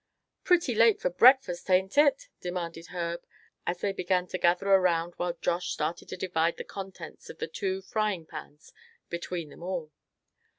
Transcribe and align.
"Pretty 0.43 0.73
late 0.73 0.99
for 0.99 1.11
breakfast, 1.11 1.69
ain't 1.69 1.95
it?" 1.95 2.27
demanded 2.39 2.87
Herb 2.87 3.23
as 3.67 3.81
they 3.81 3.91
began 3.93 4.25
to 4.29 4.39
gather 4.39 4.65
around 4.67 5.13
while 5.17 5.33
Josh 5.33 5.69
started 5.69 6.09
to 6.09 6.17
divide 6.17 6.57
the 6.57 6.63
contents 6.63 7.29
of 7.29 7.37
the 7.37 7.45
two 7.45 7.83
fryingpans 7.83 8.73
between 9.11 9.49
them 9.49 9.61
all. 9.61 9.91